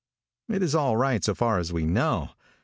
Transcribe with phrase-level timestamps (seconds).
[0.49, 2.31] It is all right so far as we know.